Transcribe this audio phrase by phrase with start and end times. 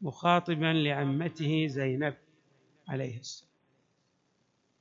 [0.00, 2.16] مخاطبا لعمته زينب
[2.88, 3.50] عليه السلام.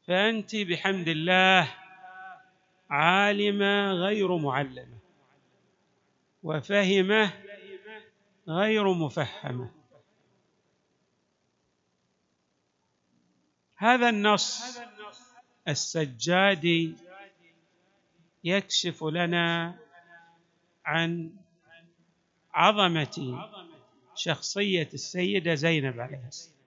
[0.08, 1.76] فأنت بحمد الله
[2.90, 5.00] عالمة غير معلمة
[6.44, 7.34] وفهمة
[8.48, 9.72] غير مفهمة.
[13.76, 14.80] هذا النص
[15.68, 16.96] السجادي
[18.44, 19.80] يكشف لنا
[20.86, 21.32] عن
[22.54, 23.50] عظمة
[24.20, 26.60] شخصية السيدة زينب عليه السلام.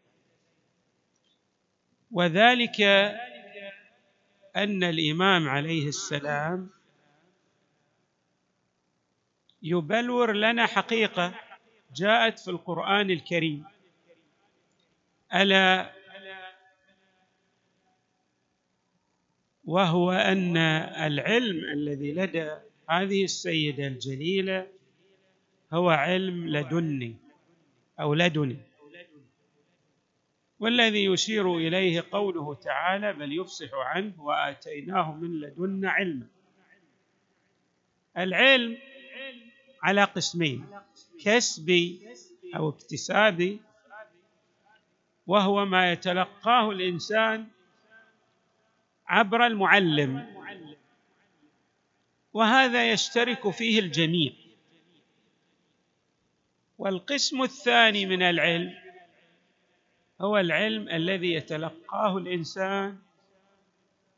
[2.10, 2.80] وذلك
[4.56, 6.70] أن الإمام عليه السلام
[9.62, 11.34] يبلور لنا حقيقة
[11.96, 13.64] جاءت في القرآن الكريم.
[15.34, 15.92] ألا
[19.64, 22.50] وهو أن العلم الذي لدى
[22.90, 24.66] هذه السيدة الجليلة
[25.72, 27.31] هو علم لدني.
[28.02, 28.56] أو لدني
[30.60, 36.26] والذي يشير إليه قوله تعالى بل يفصح عنه وآتيناه من لدنا علما.
[38.18, 38.78] العلم
[39.82, 40.66] على قسمين
[41.24, 42.08] كسبي
[42.56, 43.60] أو اكتسابي
[45.26, 47.46] وهو ما يتلقاه الإنسان
[49.06, 50.26] عبر المعلم.
[52.32, 54.32] وهذا يشترك فيه الجميع.
[56.82, 58.74] والقسم الثاني من العلم
[60.20, 62.98] هو العلم الذي يتلقاه الإنسان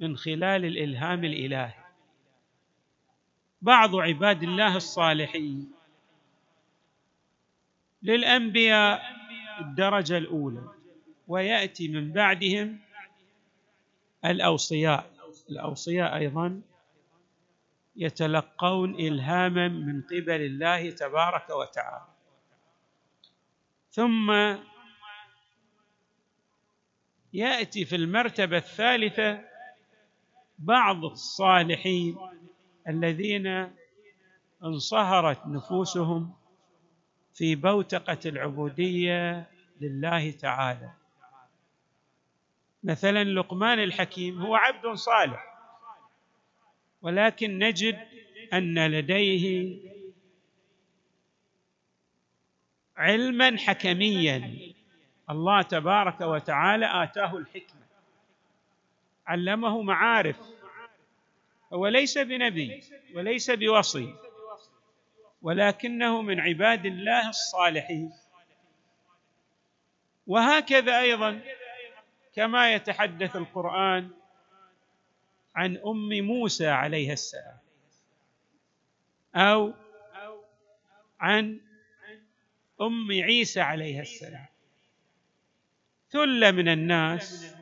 [0.00, 1.75] من خلال الإلهام الإلهي.
[3.62, 5.72] بعض عباد الله الصالحين
[8.02, 9.02] للأنبياء
[9.60, 10.69] الدرجة الأولى
[11.28, 12.78] ويأتي من بعدهم
[14.25, 15.10] الأوصياء.
[15.50, 16.60] الأوصياء أيضا
[17.96, 22.13] يتلقون الهاما من قبل الله تبارك وتعالى.
[23.94, 24.56] ثم
[27.32, 29.44] يأتي في المرتبة الثالثة
[30.59, 32.16] بعض الصالحين
[32.88, 33.71] الذين
[34.65, 36.34] انصهرت نفوسهم
[37.34, 39.50] في بوتقة العبودية
[39.81, 40.93] لله تعالى.
[42.84, 45.55] مثلا لقمان الحكيم هو عبد صالح
[47.03, 47.99] ولكن نجد
[48.53, 49.94] أن لديه
[52.97, 54.72] علما حكميا.
[55.31, 57.84] الله تبارك وتعالى آتاه الحكمة.
[59.27, 60.37] علمه معارف.
[61.72, 62.84] هو ليس بنبي
[63.15, 64.15] وليس بوصي.
[65.43, 68.12] ولكنه من عباد الله الصالحين.
[70.26, 71.41] وهكذا أيضا
[72.34, 74.11] كما يتحدث القرآن
[75.55, 77.59] عن أم موسى عليه السلام.
[79.34, 79.72] أو
[81.21, 81.61] عن
[82.80, 84.46] أم عيسى عليه السلام.
[86.10, 87.54] ثلة من الناس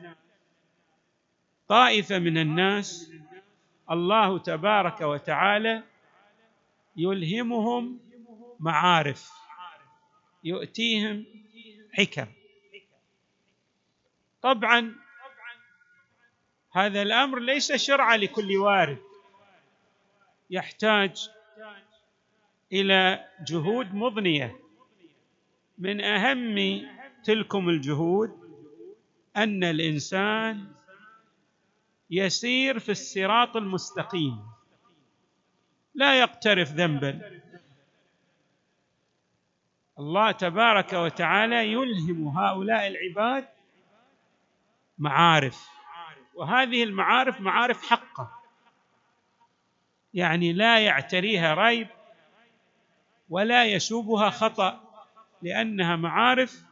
[1.67, 3.11] طائفة من الناس
[3.91, 5.83] الله تبارك وتعالى
[6.97, 7.99] يلهمهم
[8.59, 9.31] معارف
[10.43, 11.25] يؤتيهم
[11.91, 12.27] حكم.
[14.41, 14.95] طبعا
[16.71, 19.01] هذا الأمر ليس شرعا لكل وارد
[20.49, 21.29] يحتاج
[22.71, 24.62] إلى جهود مضنية.
[25.77, 26.81] من أهم
[27.23, 28.31] تلكم الجهود
[29.37, 30.67] أن الإنسان
[32.09, 34.43] يسير في الصراط المستقيم
[35.95, 37.41] لا يقترف ذنبا.
[39.99, 43.47] الله تبارك وتعالى يلهم هؤلاء العباد
[44.97, 45.69] معارف
[46.35, 48.31] وهذه المعارف معارف حقة
[50.13, 51.87] يعني لا يعتريها ريب
[53.29, 54.82] ولا يشوبها خطأ.
[55.43, 56.63] لأنها معارف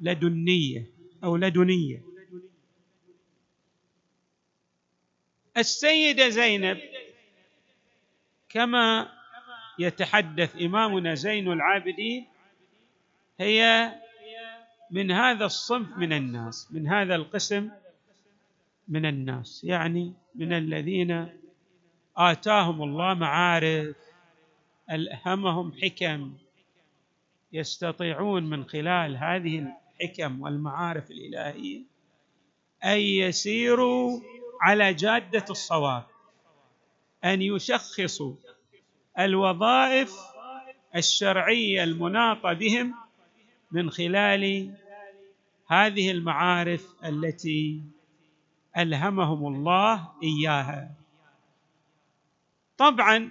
[0.00, 0.86] لدنية
[1.24, 2.02] أو لدنية.
[5.56, 6.78] السيدة زينب
[8.48, 9.12] كما
[9.78, 12.26] يتحدث إمامنا زين العابدين
[13.40, 13.92] هي
[14.90, 17.70] من هذا الصنف من الناس من هذا القسم
[18.88, 21.28] من الناس يعني من الذين
[22.16, 23.96] آتاهم الله معارف
[24.90, 26.32] ألهمهم حكم
[27.52, 31.82] يستطيعون من خلال هذه الحكم والمعارف الإلهية
[32.84, 34.20] أن يسيروا
[34.60, 36.06] على جادة الصواب
[37.24, 38.34] أن يشخصوا
[39.18, 40.14] الوظائف
[40.96, 42.94] الشرعية المناطة بهم
[43.72, 44.74] من خلال
[45.66, 47.82] هذه المعارف التي
[48.78, 50.94] ألهمهم الله إياها.
[52.78, 53.30] طبعا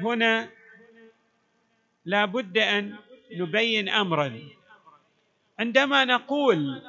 [0.00, 0.50] هنا
[2.04, 2.96] لا بد أن
[3.36, 4.40] نبين امرا.
[5.58, 6.82] عندما نقول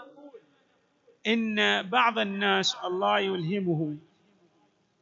[1.28, 3.98] إن بعض الناس الله يلهمه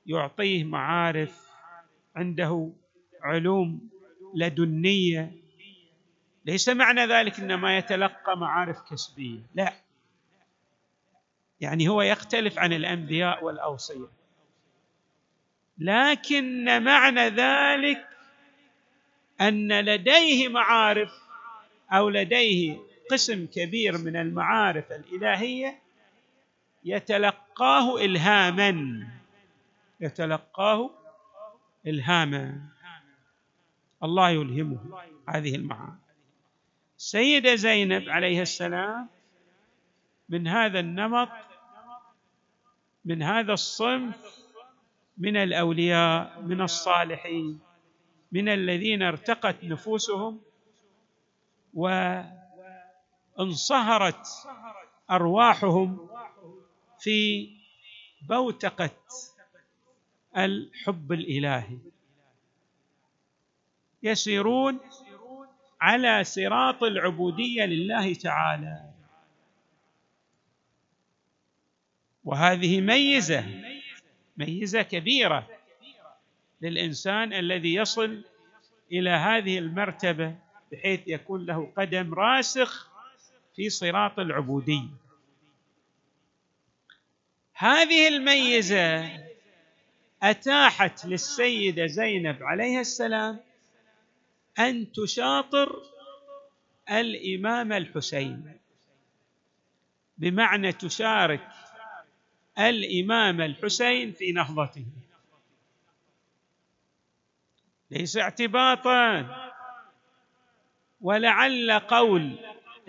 [0.05, 1.47] يعطيه معارف
[2.15, 2.69] عنده
[3.21, 3.89] علوم
[4.35, 5.31] لدنية
[6.45, 9.39] ليس معنى ذلك إنما يتلقى معارف كسبية.
[9.55, 9.73] لا.
[11.61, 14.09] يعني هو يختلف عن الأنبياء والأوصياء.
[15.77, 18.07] لكن معنى ذلك
[19.41, 21.20] أن لديه معارف
[21.91, 22.77] أو لديه
[23.11, 25.79] قسم كبير من المعارف الإلهية
[26.83, 29.07] يتلقاه الهاما.
[29.99, 30.89] يتلقاه
[31.87, 32.61] الهاما.
[34.03, 34.79] الله يلهمه
[35.29, 36.01] هذه المعارف.
[36.97, 39.09] السيده زينب عليه السلام
[40.29, 41.29] من هذا النمط
[43.05, 44.15] من هذا الصنف
[45.17, 47.59] من الأولياء من الصالحين
[48.31, 50.41] من الذين ارتقت نفوسهم
[53.37, 54.27] وانصهرت
[55.11, 56.09] أرواحهم
[56.99, 57.49] في
[58.29, 58.97] بوتقة
[60.37, 61.77] الحب الإلهي.
[64.03, 64.79] يسيرون
[65.81, 68.91] على صراط العبودية لله تعالى.
[72.23, 73.45] وهذه ميزة
[74.37, 75.47] ميزة كبيرة
[76.61, 78.23] للإنسان الذي يصل
[78.91, 80.35] إلى هذه المرتبة.
[80.71, 82.89] بحيث يكون له قدم راسخ
[83.55, 84.87] في صراط العبودية.
[87.53, 89.19] هذه الميزة
[90.23, 93.39] أتاحت للسيدة زينب عليها السلام
[94.59, 95.83] أن تشاطر
[96.91, 98.57] الإمام الحسين.
[100.17, 101.47] بمعنى تشارك
[102.59, 104.85] الإمام الحسين في نهضته.
[107.91, 109.50] ليس اعتباطا.
[111.01, 112.39] ولعل قول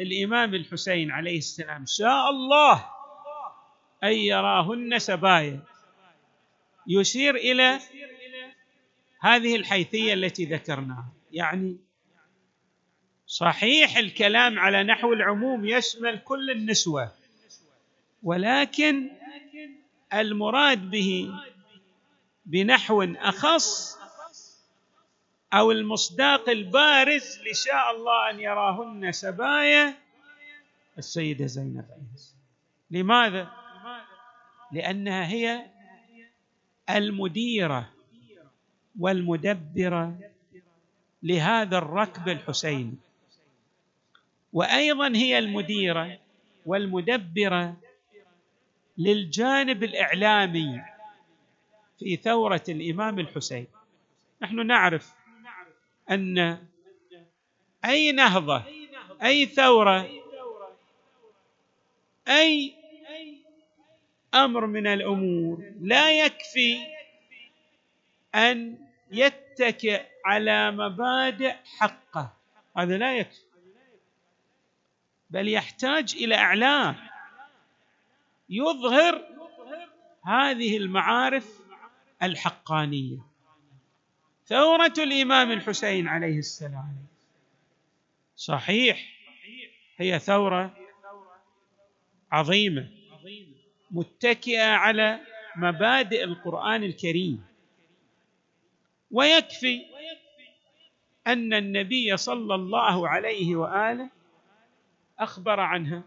[0.01, 2.87] الإمام الحسين عليه السلام شاء الله
[4.05, 5.61] أن يراهن سبايا.
[6.87, 7.79] يشير إلى
[9.21, 11.13] هذه الحيثية التي ذكرناها.
[11.33, 11.77] يعني
[13.27, 17.13] صحيح الكلام على نحو العموم يشمل كل النسوة
[18.23, 19.11] ولكن
[20.15, 21.31] المراد به
[22.47, 23.99] بنحو أخص
[25.55, 29.95] أو المصداق البارز لشاء الله أن يراهن سبايا
[30.99, 31.85] السيدة زينب
[32.91, 33.51] لماذا؟
[34.73, 35.67] لأنها هي
[36.91, 37.89] المديرة
[38.99, 40.19] والمدبرة
[41.23, 42.95] لهذا الركب الحسيني
[44.53, 46.19] وأيضا هي المديرة
[46.67, 47.77] والمدبرة
[48.99, 50.83] للجانب الإعلامي
[51.99, 53.67] في ثورة الإمام الحسين.
[54.43, 55.15] نحن نعرف
[56.15, 56.59] أن
[57.85, 58.63] أي نهضة
[59.23, 60.11] أي ثورة
[62.29, 62.75] أي
[64.35, 66.79] أمر من الأمور لا يكفي
[68.35, 68.79] أن
[69.11, 72.33] يتكئ على مبادئ حقه.
[72.77, 73.43] هذا لا يكفي.
[75.31, 76.97] بل يحتاج إلى اعلام
[78.49, 79.29] يظهر
[80.25, 81.61] هذه المعارف
[82.23, 83.32] الحقانية.
[84.47, 86.97] ثورة الإمام الحسين عليه السلام.
[88.37, 89.13] صحيح.
[89.97, 90.77] هي ثورة
[92.33, 92.89] عظيمة
[93.91, 95.21] متكئة على
[95.57, 97.45] مبادئ القرآن الكريم.
[99.11, 99.83] ويكفي
[101.27, 104.11] أن النبي صلى الله عليه وآله
[105.19, 106.03] أخبر عنها.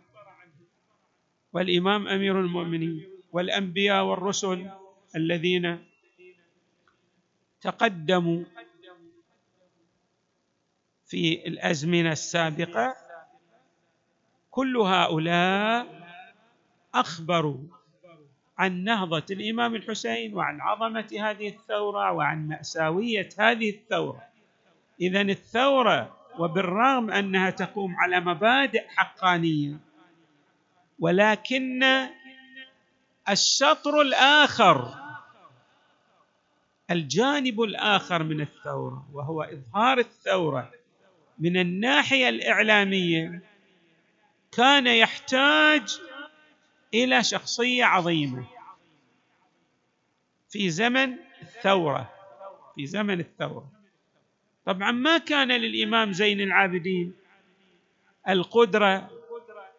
[1.54, 4.70] والإمام أمير المؤمنين والأنبياء والرسل
[5.15, 5.86] الذين
[7.65, 8.43] تقدموا
[11.05, 12.95] في الأزمنة السابقة
[14.51, 15.88] كل هؤلاء
[16.93, 17.57] أخبروا
[18.57, 24.24] عن نهضة الإمام الحسين وعن عظمة هذه الثورة وعن مأساوية هذه الثورة.
[25.01, 29.77] اذا الثورة وبالرغم أنها تقوم على مبادئ حقانية
[31.00, 31.84] ولكن
[33.29, 35.04] الشطر الآخر
[36.92, 40.72] الجانب الآخر من الثورة وهو إظهار الثورة
[41.39, 43.42] من الناحية الإعلامية
[44.51, 46.00] كان يحتاج
[46.94, 48.46] إلى شخصية عظيمة
[50.50, 52.12] في زمن الثورة
[52.75, 53.72] في زمن الثورة.
[54.65, 57.13] طبعا ما كان للإمام زين العابدين
[58.30, 59.10] القدرة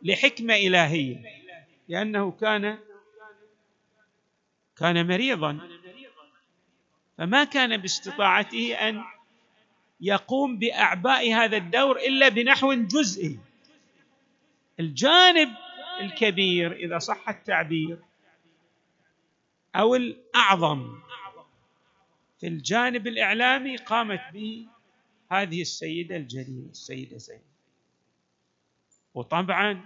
[0.03, 1.23] لحكمة إلهية
[1.89, 2.79] لأنه كان
[4.77, 5.76] كان مريضا.
[7.19, 9.05] فما كان باستطاعته أن
[10.01, 13.39] يقوم بأعباء هذا الدور إلا بنحو جزئي.
[14.81, 15.49] الجانب
[16.01, 17.99] الكبير إذا صح التعبير
[19.77, 20.99] أو الأعظم
[22.41, 24.67] في الجانب الإعلامي قامت به
[25.33, 27.41] هذه السيدة الجليلة السيدة زينب.
[29.15, 29.81] وطبعا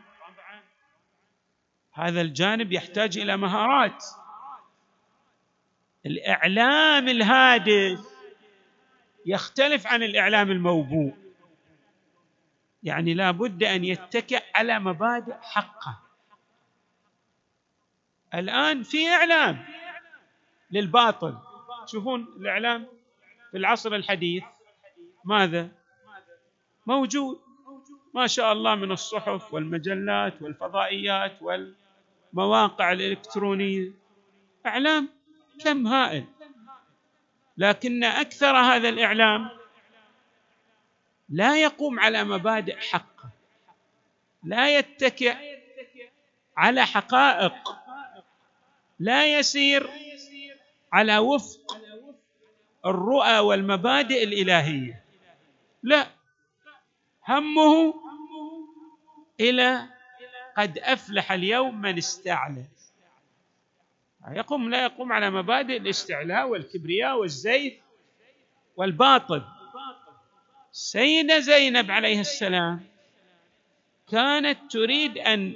[1.93, 4.05] هذا الجانب يحتاج إلى مهارات.
[6.07, 8.01] الإعلام الهادف
[9.27, 11.15] يختلف عن الإعلام الموبوء.
[12.83, 15.99] يعني لا بد أن يتكئ على مبادئ حقه.
[18.35, 19.65] الآن في إعلام
[20.71, 21.39] للباطل.
[21.87, 22.87] تشوفون الإعلام
[23.51, 24.45] في العصر الحديث.
[25.25, 25.69] ماذا؟
[26.87, 27.41] موجود.
[28.15, 33.91] ما شاء الله من الصحف والمجلات والفضائيات والمواقع الإلكترونية.
[34.67, 35.09] إعلام
[35.65, 36.25] كم هائل.
[37.57, 39.49] لكن أكثر هذا الإعلام
[41.29, 43.31] لا يقوم على مبادئ حقه
[44.43, 45.37] لا يتكئ
[46.57, 47.77] على حقائق
[48.99, 49.91] لا يسير
[50.93, 51.81] على وفق
[52.87, 55.05] الرؤى والمبادئ الإلهية.
[55.83, 56.07] لا
[57.29, 57.95] همه
[59.41, 59.89] إلى
[60.57, 62.65] قد أفلح اليوم من استعلى
[64.29, 67.73] يقوم لا يقوم على مبادئ الاستعلاء والكبرياء والزيف
[68.77, 69.43] والباطل.
[70.73, 72.81] السيده زينب عليه السلام
[74.11, 75.55] كانت تريد أن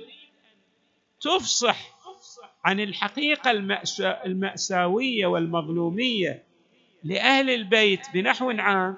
[1.21, 1.79] تفصح
[2.65, 3.51] عن الحقيقة
[4.27, 6.43] المأساوية والمظلومية
[7.05, 8.97] لأهل البيت بنحو عام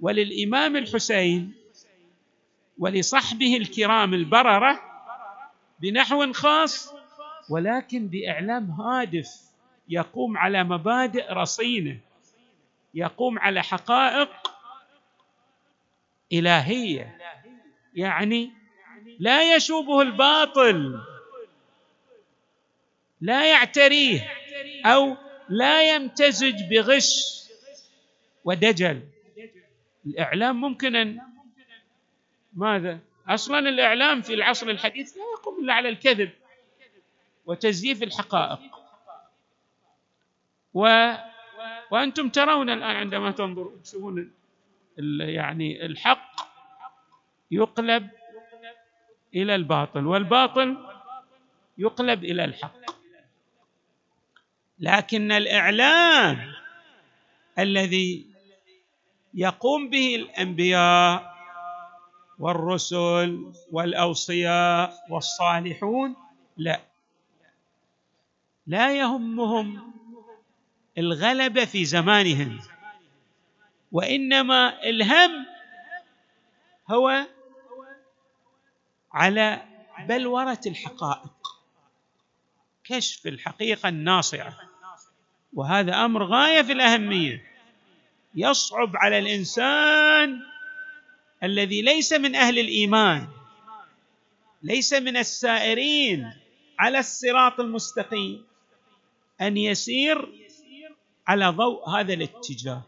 [0.00, 1.54] وللإمام الحسين
[2.78, 4.80] ولصحبه الكرام البررة
[5.80, 6.94] بنحو خاص
[7.50, 9.28] ولكن بإعلام هادف
[9.88, 11.98] يقوم على مبادئ رصينة
[12.94, 14.30] يقوم على حقائق
[16.32, 17.18] إلهية.
[17.94, 18.50] يعني
[19.18, 21.00] لا يشوبه الباطل
[23.20, 24.28] لا يعتريه
[24.86, 25.16] أو
[25.48, 27.40] لا يمتزج بغش
[28.44, 29.02] ودجل.
[30.06, 31.20] الإعلام ممكن أن
[32.52, 36.30] ماذا؟ أصلا الإعلام في العصر الحديث لا يقوم إلا على الكذب.
[37.50, 38.60] وتزييف الحقائق.
[40.74, 41.12] و
[41.90, 44.32] وأنتم ترون الآن عندما تنظروا تشوفون
[45.20, 46.30] يعني الحق
[47.50, 48.10] يقلب
[49.34, 50.76] إلى الباطل والباطل
[51.78, 52.80] يقلب إلى الحق.
[54.78, 56.54] لكن الاعلام
[57.58, 58.26] الذي
[59.34, 61.34] يقوم به الأنبياء
[62.38, 66.16] والرسل والأوصياء والصالحون
[66.56, 66.89] لا.
[68.66, 69.92] لا يهمهم
[70.98, 72.60] الغلبه في زمانهم
[73.92, 75.46] وإنما الهم
[76.90, 77.26] هو
[79.12, 79.62] على
[80.08, 81.32] بلوره الحقائق
[82.84, 84.56] كشف الحقيقة الناصعة
[85.52, 87.44] وهذا أمر غاية في الأهمية
[88.34, 90.40] يصعب على الإنسان
[91.42, 93.28] الذي ليس من أهل الإيمان
[94.62, 96.32] ليس من السائرين
[96.78, 98.49] على الصراط المستقيم.
[99.40, 100.28] أن يسير
[101.26, 102.82] على ضوء هذا الاتجاه.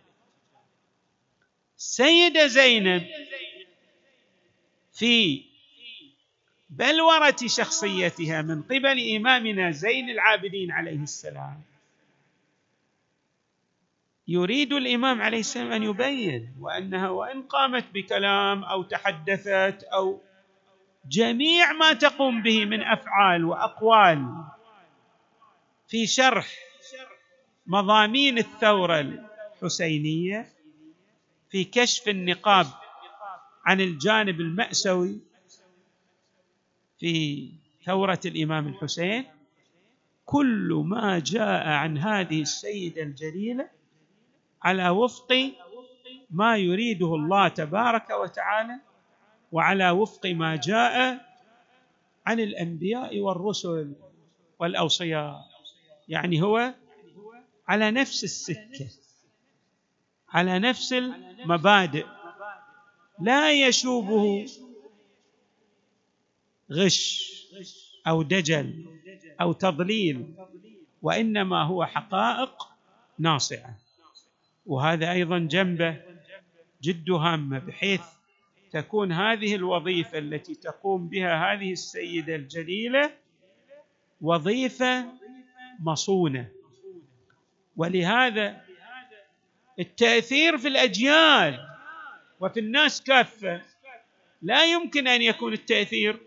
[1.79, 3.07] السيده زينب
[4.93, 5.45] في
[6.71, 11.63] بلورة شخصيتها من قبل إمامنا زين العابدين عليه السلام
[14.29, 20.21] يريد الإمام عليه السلام أن يبين وأنها وإن قامت بكلام أو تحدثت أو
[21.09, 24.42] جميع ما تقوم به من أفعال وأقوال
[25.93, 26.49] في شرح
[27.67, 30.49] مضامين الثورة الحسينية
[31.51, 32.67] في كشف النقاب
[33.65, 35.21] عن الجانب الماسوي
[36.99, 37.49] في
[37.85, 39.25] ثورة الإمام الحسين
[40.27, 43.69] كل ما جاء عن هذه السيدة الجليلة
[44.63, 45.53] على وفق
[46.31, 48.81] ما يريده الله تبارك وتعالى
[49.53, 51.27] وعلى وفق ما جاء
[52.27, 53.93] عن الأنبياء والرسل
[54.59, 55.52] والأوصياء.
[56.13, 56.75] يعني هو
[57.69, 58.89] على نفس السكة
[60.29, 62.07] على نفس المبادئ.
[63.21, 64.47] لا يشوبه
[66.73, 67.33] غش
[68.07, 68.87] أو دجل
[69.41, 70.35] أو تضليل
[71.03, 72.69] وإنما هو حقائق
[73.19, 73.79] ناصعة.
[74.67, 76.01] وهذا أيضا جنبه
[76.83, 78.03] جد هامة بحيث
[78.71, 83.11] تكون هذه الوظيفة التي تقوم بها هذه السيدة الجليلة
[84.21, 85.22] وظيفة
[85.81, 86.49] مصونة.
[87.77, 88.65] ولهذا
[89.81, 91.69] التأثير في الأجيال
[92.41, 93.63] وفي الناس كافة.
[94.43, 96.21] لا يمكن أن يكون التأثير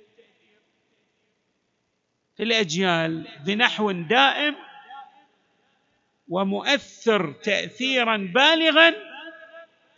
[2.37, 4.55] في الأجيال بنحو دائم
[6.29, 8.95] ومؤثر تاثيرا بالغا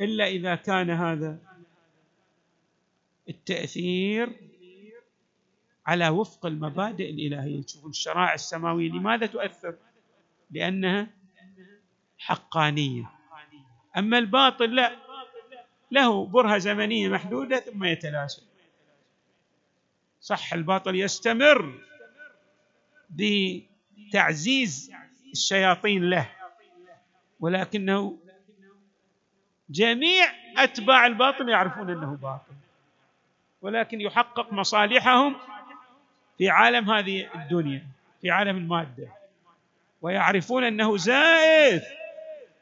[0.02, 1.38] إلا إذا كان هذا
[3.30, 4.47] التأثير
[5.88, 7.62] على وفق المبادئ الإلهية.
[7.62, 9.76] تشوفون الشرائع السماوية لماذا تؤثر؟
[10.52, 11.08] لأنها
[12.18, 13.12] حقانية.
[13.98, 14.96] أما الباطل لا
[15.92, 18.42] له برهة زمنية محدودة ثم يتلاشى.
[20.22, 21.80] صح الباطل يستمر
[23.10, 24.92] بتعزيز
[25.32, 26.30] الشياطين له
[27.40, 28.18] ولكنه
[29.70, 30.26] جميع
[30.58, 32.54] أتباع الباطل يعرفون أنه باطل
[33.62, 35.36] ولكن يحقق مصالحهم
[36.38, 37.88] في عالم هذه الدنيا
[38.22, 39.08] في عالم المادة.
[40.02, 41.84] ويعرفون أنه زائف.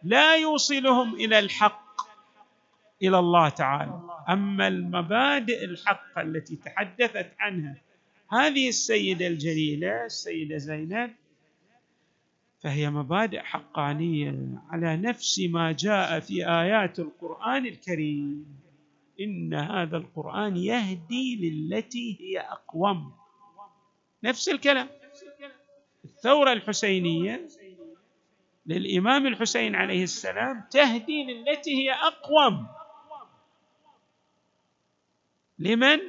[0.03, 2.01] لا يوصلهم إلى الحق
[3.03, 4.01] إلى الله تعالى.
[4.29, 7.75] أما المبادئ الحقه التي تحدثت عنها
[8.31, 11.11] هذه السيدة الجليلة السيدة زينب
[12.61, 14.35] فهي مبادئ حقانية
[14.69, 18.45] على نفس ما جاء في آيات القرآن الكريم.
[19.21, 23.11] إن هذا القرآن يهدي للتي هي أقوم.
[24.23, 24.89] نفس الكلام.
[26.05, 27.47] الثورة الحسينية
[28.65, 32.67] للإمام الحسين عليه السلام تهدي للتي هي أقوم.
[35.59, 35.99] لمن؟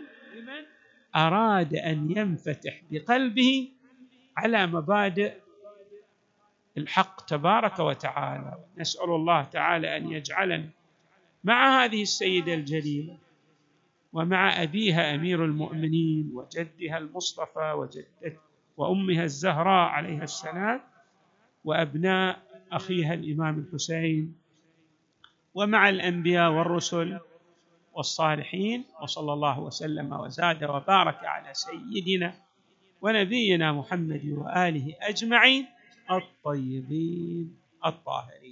[1.16, 3.68] أراد أن ينفتح بقلبه
[4.36, 5.34] على مبادئ
[6.78, 8.58] الحق تبارك وتعالى.
[8.78, 10.68] نسأل الله تعالى أن يجعلنا
[11.44, 13.18] مع هذه السيدة الجليلة
[14.16, 18.40] ومع أبيها أمير المؤمنين وجدها المصطفى وجدت
[18.76, 20.80] وأمها الزهراء عليها السلام
[21.64, 24.34] وأبناء أخيها الإمام الحسين
[25.54, 27.18] ومع الأنبياء والرسل
[27.94, 32.34] والصالحين وصلى الله وسلم وزاد وبارك على سيدنا
[33.02, 35.66] ونبينا محمد وآله أجمعين
[36.10, 38.45] الطيبين الطاهرين.